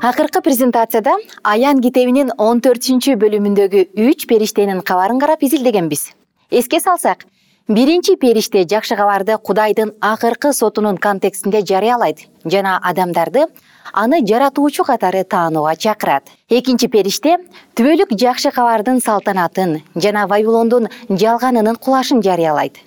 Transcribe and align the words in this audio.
акыркы 0.00 0.40
презентацияда 0.40 1.16
аян 1.42 1.80
китебинин 1.82 2.30
он 2.38 2.60
төртүнчү 2.62 3.16
бөлүмүндөгү 3.18 3.80
үч 3.98 4.26
периштенин 4.30 4.80
кабарын 4.86 5.18
карап 5.18 5.42
изилдегенбиз. 5.42 6.12
Эске 6.50 6.78
салсак 6.78 7.24
биринчи 7.66 8.14
периште 8.14 8.62
жакшы 8.62 8.94
кабарды 8.94 9.36
кудайдын 9.38 9.96
акыркы 10.00 10.52
сотунун 10.52 10.98
контекстинде 10.98 11.64
жарыялайт 11.66 12.28
жана 12.44 12.78
адамдарды 12.78 13.46
аны 13.92 14.22
жаратуучу 14.24 14.84
катары 14.84 15.24
таанууга 15.24 15.74
чакырат. 15.74 16.30
Экинчи 16.48 16.86
периште 16.86 17.38
түбөлүк 17.74 18.14
жакшы 18.14 18.52
кабардын 18.54 19.00
салтанатын 19.00 19.82
жана 19.96 20.28
вавилондун 20.28 20.88
жалганынын 21.08 21.74
кулашын 21.74 22.22
жарыялайт. 22.22 22.78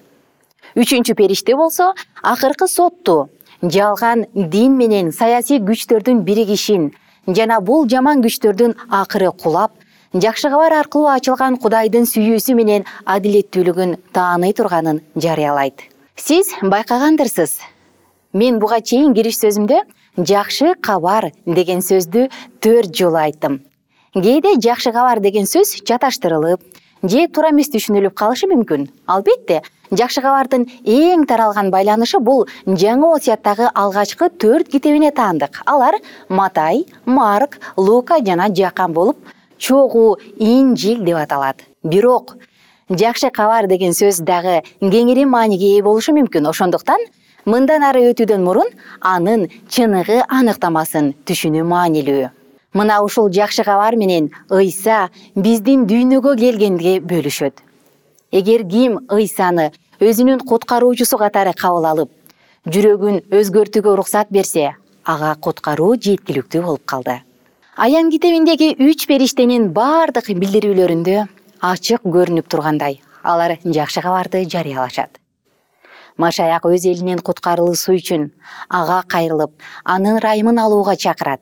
Үчүнчү 0.76 1.14
периште 1.16 1.58
болсо 1.60 1.92
акыркы 2.24 2.68
сотту 2.68 3.30
жалган 3.62 4.26
дин 4.34 4.78
менен 4.78 5.12
саясий 5.12 5.60
күчтөрдүн 5.60 6.24
биригишин 6.26 6.92
жана 7.28 7.60
бул 7.62 7.88
жаман 7.90 8.24
күчтөрдүн 8.24 8.74
акыры 8.90 9.32
кулап 9.32 9.72
жакшы 10.14 10.50
кабар 10.50 10.74
аркылуу 10.74 11.08
ачылган 11.14 11.58
кудайдын 11.62 12.08
сүйүүсү 12.10 12.56
менен 12.58 12.86
адилеттүүлүгүн 13.06 13.96
тааный 14.12 14.54
турганын 14.54 15.02
жарыялайт. 15.16 15.86
Сиз 16.16 16.50
байкагандырсыз. 16.62 17.60
Мен 18.34 18.60
буга 18.60 18.82
чейин 18.82 19.14
кириш 19.14 19.38
сөзүмдө 19.40 19.84
жакшы 20.18 20.74
кабар 20.82 21.32
деген 21.46 21.80
сөздү 21.80 22.30
төрт 22.60 22.96
жолу 22.98 23.22
айттым. 23.22 23.62
Кээде 24.14 24.58
жакшы 24.60 24.92
кабар 24.92 25.22
деген 25.24 25.46
сөз 25.46 25.78
чаташтырылып 25.88 26.60
же 27.04 27.28
туура 27.28 27.54
эмес 27.54 27.72
түшүнүлүп 27.72 28.14
калышы 28.14 28.50
мүмкүн. 28.52 28.90
Албетте 29.08 29.62
жакшы 29.92 30.22
кабардын 30.24 30.66
эң 30.88 31.26
таралган 31.28 31.70
байланышы 31.72 32.20
бул 32.24 32.46
жаңы 32.66 33.12
осуяттагы 33.18 33.70
алгачкы 33.76 34.30
төрт 34.30 34.72
китебине 34.72 35.12
таандык. 35.12 35.62
Алар 35.66 36.00
матай 36.30 36.86
марк 37.06 37.60
лука 37.78 38.22
жана 38.24 38.48
жакан 38.50 38.94
болуп 38.94 39.18
чогуу 39.58 40.18
инжил 40.38 41.04
деп 41.04 41.18
аталат. 41.18 41.62
Бирок 41.84 42.38
жакшы 42.90 43.30
кабар 43.30 43.68
деген 43.68 43.92
сөз 43.92 44.22
дагы 44.24 44.62
кеңири 44.82 45.26
мааниге 45.26 45.76
ээ 45.78 45.84
болушу 45.84 46.16
мүмкүн. 46.16 46.48
Ошондуктан 46.48 47.00
мындан 47.46 47.84
ары 47.84 48.06
өтүүдөн 48.12 48.44
мурун 48.44 48.72
анын 49.02 49.50
чыныгы 49.70 50.22
аныктамасын 50.28 51.14
түшүнүү 51.26 51.66
маанилүү. 51.68 52.30
Мына 52.74 53.02
ушул 53.04 53.28
жакшы 53.30 53.66
кабар 53.68 53.98
менен 54.00 54.32
ыйса 54.50 55.10
биздин 55.36 55.84
дүйнөгө 55.90 56.38
келгенге 56.40 57.02
бөлүшөт 57.04 57.60
эгер 58.32 58.64
ким 58.68 59.00
ыйсаны 59.12 59.72
өзүнүн 60.00 60.46
куткаруучусу 60.48 61.18
катары 61.20 61.54
кабыл 61.54 61.86
алып 61.86 62.12
жүрөгүн 62.66 63.26
өзгөртүүгө 63.38 63.92
уруксат 63.92 64.32
берсе 64.32 64.72
ага 65.04 65.36
куткаруу 65.36 65.96
жеткиликтүү 65.98 66.62
болуп 66.64 66.86
калды. 66.86 67.22
Аян 67.76 68.12
китебиндеги 68.12 68.76
үч 68.80 69.08
периштенин 69.10 69.72
баардык 69.74 70.30
билдирүүлөрүндө 70.38 71.26
ачык 71.62 72.06
көрүнүп 72.06 72.48
тургандай. 72.48 73.02
Алар 73.24 73.58
жакшы 73.64 74.02
кабарды 74.02 74.44
жарыялашат. 74.50 75.18
Машаяк 76.18 76.66
өз 76.66 76.86
элинин 76.86 77.20
куткарылуусу 77.20 77.96
үчүн 77.98 78.30
ага 78.70 79.02
кайрылып 79.08 79.52
анын 79.84 80.20
ырайымын 80.20 80.60
алууга 80.60 80.96
чакырат. 80.96 81.42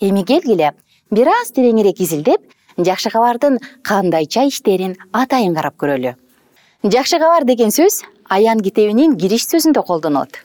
Эми 0.00 0.24
келгиле 0.24 0.72
бир 1.10 1.28
аз 1.40 1.52
тереңирээк 1.56 2.02
изилдеп 2.02 2.52
жакшы 2.78 3.10
кабардын 3.10 3.58
кандайча 3.82 4.46
иштерин 4.48 4.96
атайын 5.12 5.54
карап 5.54 5.76
көрөлү. 5.76 6.14
Жакшы 6.84 7.18
кабар 7.18 7.44
деген 7.44 7.70
сөз 7.70 8.02
аян 8.28 8.60
китебинин 8.60 9.16
кириш 9.16 9.46
сөзүндө 9.48 9.82
колдонулот 9.86 10.42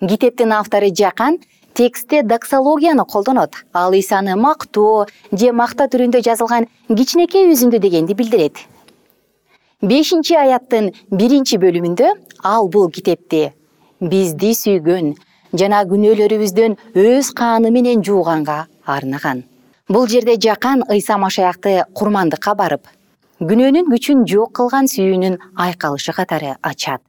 китептин 0.00 0.52
автору 0.52 0.88
жакан 0.94 1.38
текстте 1.74 2.22
доксологияны 2.22 3.04
колдонот. 3.04 3.52
Ал 3.72 3.92
ыйсаны 3.92 4.36
мактоо 4.36 5.06
же 5.32 5.52
макта 5.52 5.88
түрүндө 5.88 6.22
жазылган 6.22 6.68
кичинекей 6.88 7.50
үзүндү 7.52 7.78
дегенди 7.78 8.14
билдирет. 8.14 8.58
Бешинчи 9.82 10.34
аяттын 10.34 10.92
биринчи 11.10 11.58
бөлүмүндө 11.58 12.12
ал 12.42 12.68
бул 12.68 12.90
китепти 12.90 13.52
бизди 14.00 14.54
сүйгөн 14.54 15.14
жана 15.52 15.82
күнөөлөрүбүздөн 15.90 16.78
өз 16.94 17.32
каны 17.34 17.70
менен 17.70 18.02
жууганга 18.02 18.66
арнаган 18.86 19.44
бул 19.88 20.06
жерде 20.08 20.36
жакан 20.40 20.82
ыйса 20.88 21.18
машаякты 21.18 21.84
курмандыкка 21.92 22.54
барып 22.56 22.88
күнөөнүн 23.40 23.90
күчүн 23.90 24.22
жок 24.30 24.54
кылган 24.56 24.86
сүйүүнүн 24.88 25.36
айкалышы 25.60 26.14
катары 26.16 26.54
ачат. 26.62 27.02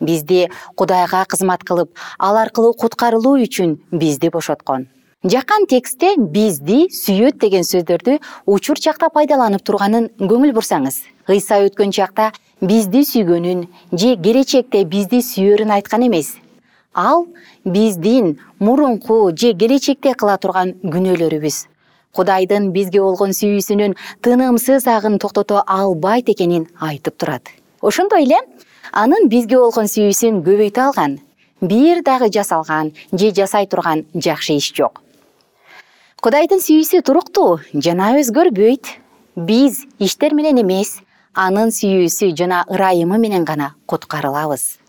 Бизди 0.00 0.48
кудайга 0.76 1.26
кызмат 1.28 1.64
кылып 1.64 1.90
ал 2.18 2.38
аркылуу 2.40 2.72
куткарылуу 2.72 3.36
үчүн 3.44 3.76
бизди 3.92 4.30
бошоткон. 4.32 4.86
Жакан 5.24 5.66
текстте 5.68 6.14
бизди 6.16 6.86
сүйөт 6.88 7.36
деген 7.42 7.66
сөздөрдү 7.68 8.16
учур 8.46 8.80
чакта 8.80 9.10
пайдаланып 9.12 9.60
турганын 9.60 10.08
көңүл 10.16 10.54
бурсаңыз 10.56 11.02
ыйса 11.28 11.60
өткөн 11.66 11.92
чакта 11.92 12.30
бизди 12.62 13.02
сүйгөнүн 13.04 13.66
же 13.92 14.14
келечекте 14.16 14.84
бизди 14.84 15.20
сүйөрүн 15.20 15.74
айткан 15.76 16.06
эмес. 16.08 16.38
Ал 16.94 17.26
биздин 17.64 18.38
мурунку 18.58 19.28
же 19.36 19.52
келечекте 19.52 20.14
кыла 20.14 20.38
турган 20.38 20.72
күнөөлөрүбүз 20.80 21.66
кудайдын 22.16 22.70
бизге 22.74 23.00
болгон 23.00 23.32
сүйүүсүнүн 23.36 23.94
тынымсыз 24.24 24.86
агын 24.90 25.18
токтото 25.22 25.62
албайт 25.66 26.28
экенин 26.32 26.66
айтып 26.80 27.18
турат. 27.18 27.48
Ошондой 27.80 28.24
эле 28.24 28.38
анын 28.92 29.28
бизге 29.28 29.58
болгон 29.58 29.86
сүйүүсүн 29.86 30.42
көбөйтө 30.46 30.86
алган 30.88 31.18
бир 31.60 32.02
дагы 32.02 32.30
жасалган 32.32 32.92
же 33.12 33.30
жасай 33.36 33.66
турган 33.66 34.06
жакшы 34.14 34.56
иш 34.58 34.72
жок. 34.74 35.02
Кудайдын 36.20 36.60
сүйүүсү 36.60 37.02
туруктуу 37.06 37.60
жана 37.74 38.12
өзгөрбөйт. 38.18 38.98
Биз 39.36 39.86
иштер 39.98 40.34
менен 40.34 40.58
эмес 40.60 40.98
анын 41.32 41.70
сүйүүсү 41.72 42.34
жана 42.36 42.64
ырайымы 42.68 43.18
менен 43.18 43.44
гана 43.44 43.74
куткарылабыз. 43.86 44.80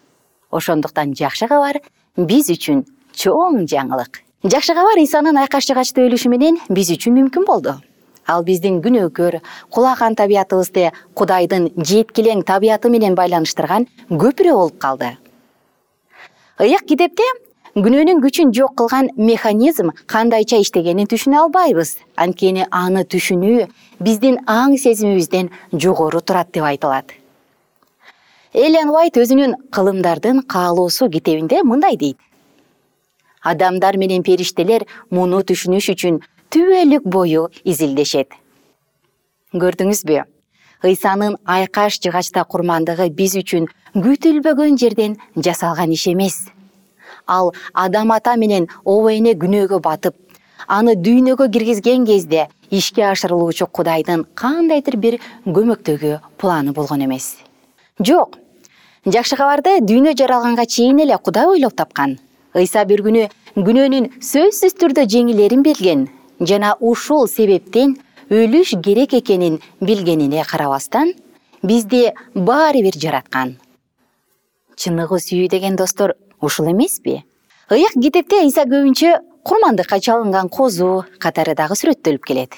Ошондуктан 0.52 1.14
жакшы 1.16 1.48
кабар 1.48 1.80
биз 2.18 2.50
үчүн 2.52 2.84
чоң 3.16 3.64
жаңылык 3.70 4.24
жакшы 4.44 4.74
кабар 4.74 4.98
ыйсанын 4.98 5.38
айкаш 5.38 5.68
жыгачта 5.70 6.02
өлүшү 6.02 6.30
менен 6.34 6.56
биз 6.74 6.90
үчүн 6.90 7.14
мүмкүн 7.14 7.44
болду. 7.46 7.76
Ал 8.26 8.42
биздин 8.42 8.80
күнөөкөр 8.82 9.38
кулаган 9.70 10.16
табиятыбызды 10.18 10.90
кудайдын 11.14 11.68
жеткилең 11.78 12.42
табияты 12.48 12.90
менен 12.90 13.14
байланыштырган 13.14 13.86
көпүрө 14.10 14.56
болуп 14.58 14.80
калды. 14.82 15.12
Ыйык 16.58 16.88
китепте 16.90 17.28
күнөөнүн 17.76 18.24
күчүн 18.26 18.54
жок 18.58 18.74
кылган 18.82 19.12
механизм 19.16 19.94
кандайча 20.10 20.58
иштегенин 20.58 21.06
түшүнө 21.06 21.44
албайбыз. 21.44 21.98
Анткени 22.18 22.66
аны 22.72 23.06
түшүнүү 23.06 23.70
биздин 24.02 24.42
аң 24.50 24.74
сезимибизден 24.82 25.54
жогору 25.72 26.22
турат 26.22 26.50
деп 26.50 26.66
айтылат. 26.66 27.14
Элен 28.54 28.90
уайт 28.90 29.22
өзүнүн 29.22 29.56
кылымдардын 29.70 30.42
каалоосу 30.50 31.10
китебинде 31.14 31.62
мындай 31.62 31.96
дейт 31.96 32.18
адамдар 33.42 33.98
менен 33.98 34.24
периштелер 34.24 34.86
муну 35.10 35.42
түшүнүш 35.42 35.90
үчүн 35.96 36.22
түбөлүк 36.54 37.06
бою 37.06 37.50
изилдешет. 37.64 38.32
Көрдүңүзбү 39.54 40.24
ыйсанын 40.84 41.38
айкаш 41.46 42.00
жыгачта 42.04 42.44
курмандыгы 42.46 43.10
биз 43.14 43.36
үчүн 43.42 43.68
күтүлбөгөн 43.94 44.78
жерден 44.82 45.18
жасалган 45.36 45.94
иш 45.94 46.08
эмес. 46.08 46.48
Ал 47.28 47.54
адам 47.74 48.12
ата 48.12 48.36
менен 48.36 48.68
обо 48.86 49.12
эне 49.12 49.36
күнөөгө 49.38 49.82
батып 49.84 50.16
аны 50.68 50.96
дүйнөгө 50.96 51.50
киргизген 51.52 52.06
кезде 52.06 52.48
ишке 52.72 53.06
ашырылуучу 53.12 53.68
кудайдын 53.68 54.26
кандайдыр 54.36 54.98
бир 54.98 55.20
көмөктөгү 55.46 56.20
планы 56.38 56.74
болгон 56.74 57.06
эмес. 57.06 57.36
Жок 58.00 58.38
жакшы 59.06 59.38
кабарды 59.38 59.80
дүйнө 59.82 60.16
жаралганга 60.18 60.66
чейин 60.66 61.00
эле 61.06 61.18
кудай 61.18 61.46
ойлоп 61.46 61.76
тапкан 61.76 62.18
ыйса 62.56 62.86
бир 62.86 63.04
күнү 63.06 63.28
күнөөнүн 63.56 64.10
сөзсүз 64.24 64.78
түрдө 64.80 65.08
жеңилерин 65.12 65.64
билген 65.64 66.08
жана 66.40 66.76
ушул 66.80 67.28
себептен 67.28 67.98
өлүш 68.30 68.76
керек 68.84 69.14
экенин 69.14 69.60
билгенине 69.82 70.44
карабастан 70.48 71.14
бизди 71.64 72.12
баары 72.36 72.82
бир 72.84 72.98
жараткан. 72.98 73.58
Чыныгы 74.76 75.20
сүйүү 75.20 75.50
деген 75.50 75.76
достор 75.76 76.16
ушул 76.42 76.72
эмеспи? 76.72 77.22
Ыйык 77.70 77.94
китепте 78.02 78.42
ыйса 78.44 78.64
көбүнчө 78.66 79.20
курмандыкка 79.44 80.00
чалынган 80.00 80.50
козу 80.50 81.06
катары 81.20 81.56
дагы 81.56 81.76
сүрөттөлүп 81.76 82.26
келет. 82.26 82.56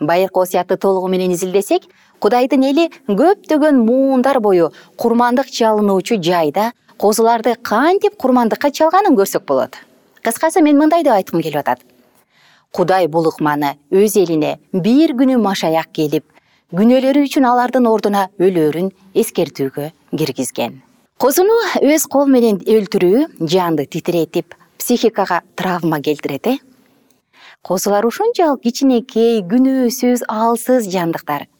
Байыркы 0.00 0.40
осуятты 0.40 0.76
толугу 0.76 1.08
менен 1.08 1.32
изилдесек 1.32 1.84
кудайдын 2.18 2.64
эли 2.64 2.88
көптөгөн 3.08 3.78
муундар 3.86 4.40
бою 4.40 4.72
курмандык 4.96 5.50
чалынуучу 5.50 6.20
жайда 6.22 6.72
козуларды 7.04 7.52
кантип 7.60 8.14
курмандыкка 8.16 8.70
чалганын 8.72 9.12
көрсөк 9.18 9.42
болот. 9.44 9.74
Кыскасы 10.24 10.62
мен 10.64 10.78
мындай 10.80 11.02
деп 11.04 11.12
айткым 11.12 11.42
келип 11.44 11.58
атат. 11.60 11.82
Кудай 12.72 13.08
бул 13.12 13.28
ыкманы 13.28 13.74
өз 13.92 14.16
элине 14.16 14.54
бир 14.72 15.12
күнү 15.18 15.36
машаяк 15.36 15.90
келип 15.92 16.24
күнөөлөрү 16.72 17.26
үчүн 17.26 17.44
алардын 17.50 17.90
ордуна 17.90 18.22
өлөөрүн 18.40 18.88
эскертүүгө 19.20 19.90
киргизген. 20.16 20.80
Козуну 21.20 21.58
өз 21.82 22.08
кол 22.08 22.24
менен 22.24 22.62
өлтүрүү 22.64 23.50
жанды 23.52 23.84
титиретип 23.84 24.56
психикага 24.80 25.42
травма 25.60 26.00
келтирет 26.00 26.46
э? 26.46 26.56
Козулар 27.60 28.08
ушунчалык 28.08 28.64
кичинекей 28.64 29.42
күнөөсүз 29.44 30.24
алсыз 30.24 30.88
жандыктар. 30.88 31.50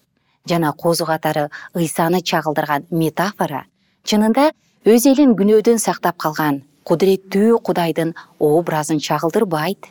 Жана 0.48 0.72
козу 0.72 1.04
катары 1.04 1.50
ыйсаны 1.76 2.24
чагылдырган 2.24 2.88
метафора 2.88 3.66
чынында 4.04 4.52
өз 4.84 5.06
элин 5.08 5.30
күнөөдөн 5.32 5.78
сактап 5.80 6.18
калган 6.20 6.58
кудуреттүү 6.84 7.56
кудайдын 7.64 8.10
образын 8.36 8.98
чагылдырбайт. 9.00 9.86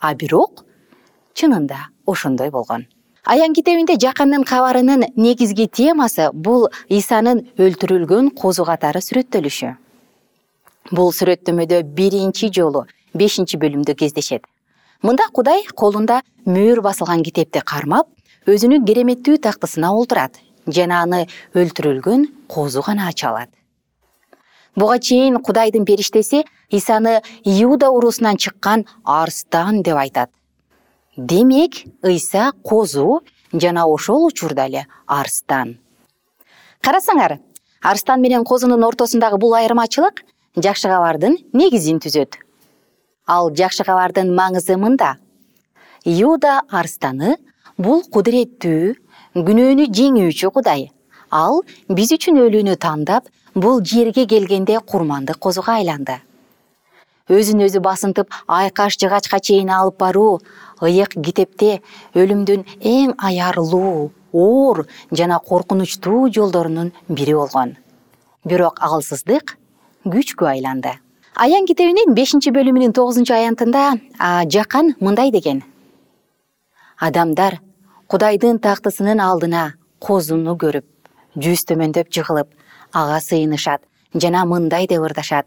А 0.00 0.14
бирок 0.18 0.64
чынында 1.38 1.78
ошондой 2.06 2.50
болгон. 2.50 2.88
Аян 3.24 3.54
китебинде 3.54 3.94
жакындын 4.02 4.42
кабарынын 4.42 5.04
негизги 5.14 5.68
темасы 5.68 6.32
бул 6.34 6.66
ыйсанын 6.90 7.44
өлтүрүлгөн 7.54 8.32
козу 8.34 8.66
катары 8.66 8.98
сүрөттөлүшү. 8.98 9.76
Бул 10.90 11.14
сүрөттөмөдө 11.14 11.84
биринчи 11.94 12.50
жолу 12.50 12.88
бешинчи 13.14 13.62
бөлүмдө 13.62 13.94
кездешет. 13.94 14.42
Мында 15.06 15.30
кудай 15.30 15.62
колунда 15.76 16.24
мөөр 16.46 16.82
басылган 16.82 17.22
китепти 17.22 17.62
кармап 17.62 18.10
өзүнүн 18.50 18.82
кереметтүү 18.90 19.38
тактысына 19.38 19.94
олтурат 19.94 20.42
жана 20.66 21.04
аны 21.06 21.26
өлтүрүлгөн 21.54 22.26
козу 22.50 22.82
гана 22.82 23.06
ача 23.06 23.30
алат 23.30 23.61
буга 24.76 24.98
чейин 24.98 25.42
кудайдын 25.42 25.84
периштеси 25.84 26.44
ыйсаны 26.72 27.22
иуда 27.44 27.90
уруусунан 27.90 28.36
чыккан 28.36 28.86
арстан 29.04 29.82
деп 29.82 29.96
айтат. 29.96 30.30
Демек 31.16 31.84
ыйса 32.02 32.52
козу 32.62 33.20
жана 33.52 33.86
ошол 33.86 34.26
учурда 34.26 34.66
эле 34.66 34.86
арстан 35.06 35.78
карасаңар 36.82 37.38
арстан 37.80 38.20
менен 38.20 38.44
козунун 38.44 38.84
ортосундагы 38.84 39.38
бул 39.38 39.54
айырмачылык 39.54 40.24
жакшы 40.56 40.88
кабардын 40.90 41.36
негизин 41.52 42.00
түзөт. 42.02 42.36
Ал 43.26 43.52
жакшы 43.54 43.86
кабардын 43.86 44.32
маңызы 44.34 44.76
мында. 44.76 45.16
Иуда 46.04 46.60
арстаны 46.68 47.36
бул 47.78 48.02
кудуреттүү 48.02 48.94
күнөөнү 49.38 49.86
жеңүүчү 49.94 50.50
кудай 50.50 50.90
ал 51.32 51.62
биз 51.88 52.12
үчүн 52.14 52.38
өлүүнү 52.44 52.76
тандап 52.76 53.28
бул 53.54 53.80
жерге 53.80 54.26
келгенде 54.28 54.78
курмандык 54.80 55.40
козуга 55.40 55.78
айланды. 55.80 56.20
Өзүн 57.32 57.64
өзү 57.64 57.80
басынтып 57.80 58.28
айкаш 58.46 58.98
жыгачка 59.00 59.40
чейин 59.40 59.70
алып 59.72 59.98
баруу 59.98 60.40
ыйык 60.84 61.16
китепте 61.16 61.80
өлүмдүн 62.14 62.66
эң 62.80 63.14
аярлуу 63.16 64.10
оор 64.32 64.86
жана 65.10 65.38
коркунучтуу 65.38 66.28
жолдорунун 66.34 66.92
бири 67.08 67.34
болгон. 67.34 67.76
Бирок 68.44 68.82
алсыздык 68.82 69.56
күчкө 70.04 70.50
айланды. 70.50 70.98
Аян 71.36 71.64
китебинин 71.64 72.12
бешинчи 72.14 72.52
бөлүмүнүн 72.52 72.92
тогузунчу 72.92 73.32
аянтында 73.32 73.92
жакан 74.52 74.94
мындай 75.00 75.30
деген. 75.30 75.62
Адамдар 76.98 77.60
кудайдын 78.08 78.58
тактысынын 78.60 79.22
алдына 79.22 79.72
козуну 80.00 80.58
көрүп 80.58 80.91
жүз 81.36 81.64
төмөндөп 81.70 82.12
жыгылып 82.12 82.48
ага 82.92 83.18
сыйынышат 83.20 83.82
жана 84.14 84.44
мындай 84.44 84.86
деп 84.86 85.02
ырдашат. 85.08 85.46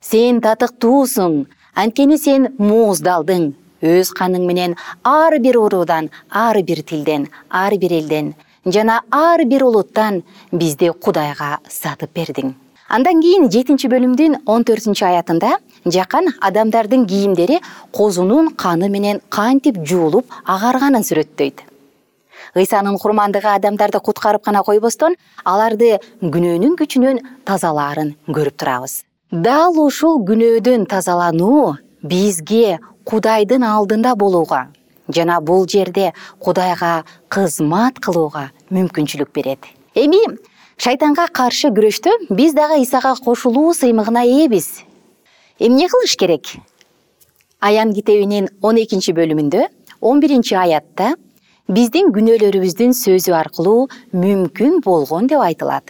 Сен 0.00 0.40
татыктуусуң 0.44 1.44
анткени 1.74 2.18
сен 2.18 2.48
мууздалдың 2.58 3.52
өз 3.82 4.12
каның 4.14 4.46
менен 4.46 4.74
ар 5.04 5.38
бир 5.42 5.58
уруудан 5.58 6.10
ар 6.30 6.58
бир 6.62 6.82
тилден 6.82 7.28
ар 7.50 7.76
бир 7.78 7.92
элден 7.98 8.34
жана 8.66 9.00
ар 9.10 9.44
бир 9.44 9.64
улуттан 9.66 10.22
бизди 10.52 10.90
кудайга 11.06 11.58
сатып 11.68 12.14
бердиң 12.14 12.54
андан 12.88 13.22
кийин 13.24 13.48
жетинчи 13.50 13.90
бөлүмдүн 13.90 14.42
он 14.46 14.64
төртүнчү 14.68 15.06
аятында 15.08 15.56
жакан 15.96 16.30
адамдардын 16.40 17.06
кийимдери 17.10 17.60
козунун 17.92 18.52
каны 18.64 18.88
менен 18.88 19.20
кантип 19.30 19.82
жуулуп 19.82 20.30
агарганын 20.44 21.06
сүрөттөйт 21.08 21.64
ыйсанын 22.56 22.98
курмандыгы 22.98 23.48
адамдарды 23.54 24.00
куткарып 24.00 24.44
гана 24.44 24.62
койбостон 24.66 25.16
аларды 25.44 25.98
күнөөнүн 26.20 26.76
күчүнөн 26.80 27.22
тазалаарын 27.44 28.14
көрүп 28.28 28.56
турабыз. 28.58 29.02
Дал 29.30 29.78
ушул 29.80 30.20
күнөөдөн 30.28 30.86
тазалануу 30.86 31.76
бизге 32.02 32.78
кудайдын 33.04 33.64
алдында 33.64 34.14
болууга 34.16 34.66
жана 35.08 35.40
бул 35.40 35.66
жерде 35.68 36.12
кудайга 36.40 37.04
кызмат 37.28 37.98
кылууга 38.00 38.50
мүмкүнчүлүк 38.70 39.32
берет. 39.34 39.66
Эми 39.94 40.20
шайтанга 40.76 41.28
каршы 41.28 41.70
күрөштө 41.74 42.12
биз 42.30 42.54
дагы 42.54 42.80
ыйсага 42.82 43.14
кошулуу 43.24 43.74
сыймыгына 43.74 44.24
ээбиз. 44.24 44.82
Эмне 45.58 45.88
кылыш 45.88 46.16
керек? 46.16 46.56
Аян 47.60 47.92
китебинин 47.94 48.48
он 48.62 48.76
экинчи 48.76 49.12
бөлүмүндө 49.12 49.68
он 50.00 50.20
биринчи 50.20 50.54
аятта 50.54 51.14
биздин 51.72 52.10
күнөөлөрүбүздүн 52.12 52.92
сөзү 52.96 53.32
аркылуу 53.32 53.86
мүмкүн 54.12 54.82
болгон 54.84 55.28
деп 55.30 55.40
айтылат. 55.40 55.88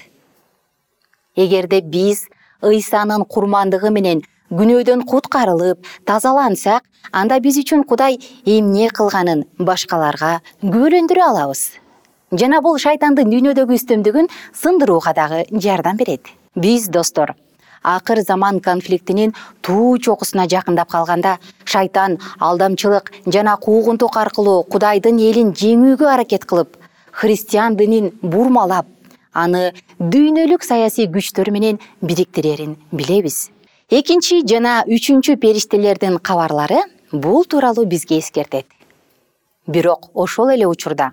Эгерде 1.34 1.80
биз 1.82 2.28
ыйсанын 2.62 3.24
курмандыгы 3.26 3.90
менен 3.90 4.22
күнөөдөн 4.52 5.02
куткарылып 5.10 5.88
тазалансак 6.06 6.86
анда 7.10 7.40
биз 7.42 7.58
үчүн 7.64 7.82
кудай 7.88 8.20
эмне 8.46 8.90
кылганын 8.94 9.46
башкаларга 9.58 10.36
күбөлөндүрө 10.62 11.24
алабыз. 11.32 11.64
Жана 12.30 12.62
бул 12.62 12.78
шайтандын 12.78 13.32
дүйнөдөгү 13.32 13.80
үстөмдүгүн 13.80 14.30
сындырууга 14.54 15.16
дагы 15.18 15.46
жардам 15.50 15.98
берет. 15.98 16.30
Биз 16.54 16.86
достор 16.94 17.34
акыр 17.82 18.22
заман 18.22 18.60
конфликтинин 18.60 19.34
туу 19.60 19.98
чокусуна 19.98 20.46
жакындап 20.48 20.90
калганда 20.90 21.38
шайтан 21.72 22.18
алдамчылык 22.38 23.12
жана 23.26 23.56
куугунтук 23.56 24.16
аркылуу 24.24 24.62
кудайдын 24.72 25.20
элин 25.28 25.52
жеңүүгө 25.62 26.10
аракет 26.14 26.44
кылып 26.50 26.76
христиан 27.20 27.76
динин 27.76 28.10
бурмалап 28.22 28.86
аны 29.32 29.72
дүйнөлүк 29.98 30.64
саясий 30.64 31.08
күчтөр 31.08 31.50
менен 31.50 31.80
бириктирерин 32.02 32.76
билебиз. 32.92 33.50
Экинчи 33.90 34.42
жана 34.48 34.82
үчүнчү 34.88 35.36
периштелердин 35.40 36.18
кабарлары 36.18 36.82
бул 37.12 37.44
тууралуу 37.44 37.84
бизге 37.86 38.18
эскертет. 38.18 38.66
Бирок 39.66 40.10
ошол 40.14 40.54
эле 40.54 40.66
учурда 40.66 41.12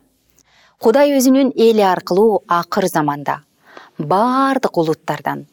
кудай 0.80 1.12
өзүнүн 1.18 1.52
эли 1.56 1.84
аркылуу 1.84 2.44
акыр 2.48 2.88
заманда 2.88 3.42
баардык 3.98 4.78
улуттардан 4.78 5.46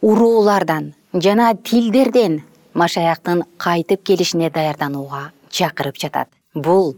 уруулардан 0.00 0.94
жана 1.12 1.52
тилдерден 1.54 2.40
машаяктын 2.78 3.42
кайтып 3.58 4.04
келишине 4.06 4.50
даярданууга 4.54 5.30
чакырып 5.50 5.98
жатат. 5.98 6.28
Бул 6.54 6.94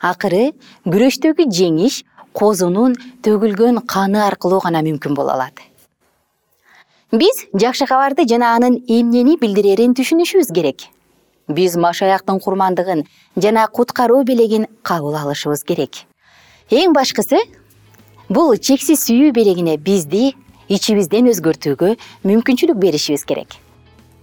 акыры 0.00 0.52
күрөштөгү 0.86 1.46
жеңиш 1.52 2.02
козунун 2.32 2.96
төгүлгөн 3.24 3.82
каны 3.86 4.22
аркылуу 4.24 4.60
гана 4.64 4.82
мүмкүн 4.86 5.16
боло 5.18 5.34
алат. 5.36 5.60
Биз 7.12 7.44
жакшы 7.52 7.86
кабарды 7.90 8.26
жана 8.28 8.54
анын 8.56 8.78
эмнени 8.88 9.36
билдирерин 9.40 9.96
түшүнүшүбүз 9.98 10.52
керек. 10.54 10.86
Биз 11.48 11.74
машаяктын 11.76 12.38
курмандыгын 12.40 13.02
жана 13.36 13.66
куткаруу 13.66 14.22
белегин 14.24 14.68
кабыл 14.82 15.16
алышыбыз 15.18 15.64
керек. 15.66 16.04
Эң 16.70 16.94
башкысы 16.94 17.42
бул 18.28 18.54
чексиз 18.56 19.02
сүйүү 19.08 19.32
белегине 19.34 19.74
бизди 19.76 20.36
ичибизден 20.68 21.26
өзгөртүүгө 21.32 21.96
мүмкүнчүлүк 22.30 22.78
беришибиз 22.78 23.26
керек 23.26 23.58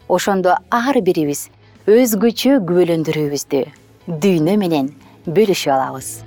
ошондо 0.07 0.55
ар 0.71 1.01
бирибиз 1.03 1.47
өзгөчө 1.87 2.61
күбөлөндүрүүбүздү. 2.67 3.61
Дүйнө 4.07 4.57
менен 4.59 4.93
бөлүшүп 5.27 5.73
алабыз 5.75 6.26